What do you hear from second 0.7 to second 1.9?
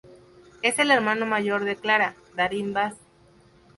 el hermano mayor de